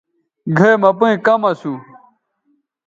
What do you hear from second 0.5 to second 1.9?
گھئے مہ پئیں کم اسُو۔